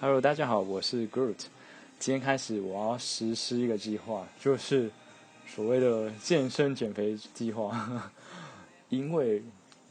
[0.00, 1.46] Hello，大家好，我是 Groot。
[1.98, 4.88] 今天开始，我要实施一个计划，就是
[5.44, 8.08] 所谓的健身减肥计划。
[8.90, 9.42] 因为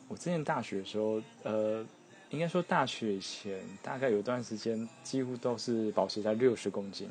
[0.07, 1.85] 我之前大学的时候，呃，
[2.29, 7.09] 应该说大学以前，大概有段时间几乎都是保持在六十公斤。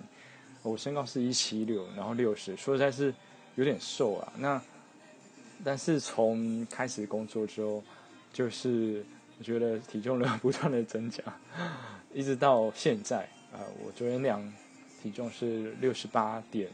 [0.63, 3.13] 我身高是一七六，然后六十，说实在是
[3.57, 4.33] 有点瘦啊。
[4.39, 4.63] 那
[5.63, 7.85] 但是从开始工作之后，
[8.33, 9.05] 就是
[9.39, 11.23] 我觉得体重呢不断的增加。
[12.13, 14.43] 一直到现在，呃，我昨天量
[15.03, 16.71] 体重是六十八点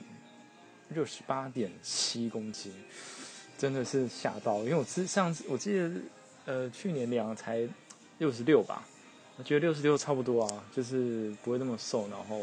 [0.90, 2.72] 六十八点七公斤，
[3.58, 5.90] 真的是吓到，因为我之上次我记得，
[6.44, 7.66] 呃，去年量才
[8.18, 8.84] 六十六吧，
[9.36, 12.40] 我觉得六十六差不多啊，就是不会那么瘦，然后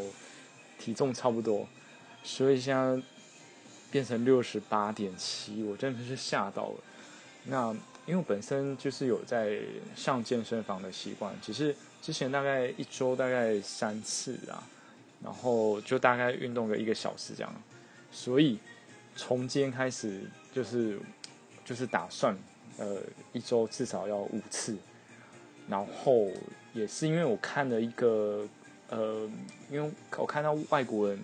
[0.78, 1.66] 体重差不多，
[2.24, 3.02] 所以现在
[3.90, 6.76] 变成六十八点七，我真的是吓到了。
[7.46, 7.74] 那
[8.10, 9.60] 因为我本身就是有在
[9.96, 11.76] 上健身房的习惯，只是。
[12.02, 14.64] 之前大概一周大概三次啊，
[15.22, 17.54] 然后就大概运动个一个小时这样，
[18.10, 18.58] 所以
[19.18, 20.22] 从今天开始
[20.54, 20.98] 就是
[21.66, 22.34] 就是打算
[22.78, 22.96] 呃
[23.34, 24.78] 一周至少要五次，
[25.68, 26.32] 然后
[26.74, 28.48] 也是因为我看了一个
[28.88, 29.30] 呃，
[29.70, 31.20] 因为我看到外国人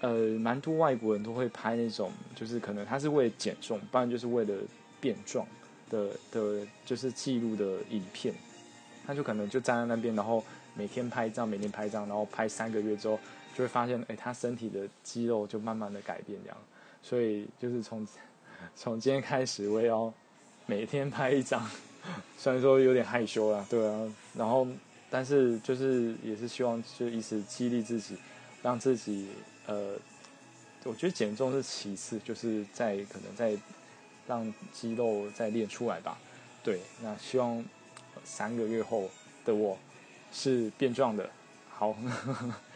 [0.00, 4.54] 呃蛮多外国人都会拍那种就是可能他是为了减重，不然就是为了
[5.02, 5.46] 变壮
[5.92, 8.34] 的的，就是记录的影片。
[9.06, 13.18] 他就可能就站在那边，然后每天拍照，每天拍照，然后拍三个月之后，
[13.52, 16.56] 就会发现，哎，他身体的肌肉就慢慢的改变这样。
[17.02, 18.06] 所以就是从
[18.76, 20.12] 从今天开始，我也要
[20.66, 21.68] 每天拍一张，
[22.38, 24.14] 虽然说有点害羞啦，对啊。
[24.36, 24.64] 然后，
[25.10, 28.16] 但是就是也是希望就一直激励自己，
[28.62, 29.26] 让自己
[29.66, 29.96] 呃，
[30.84, 33.56] 我觉得减重是其次，就是在可能在
[34.26, 36.18] 让肌肉再练出来吧。
[36.62, 37.64] 对，那希望。
[38.24, 39.10] 三个月后
[39.44, 39.76] 的我
[40.30, 41.28] 是变壮的，
[41.70, 41.96] 好。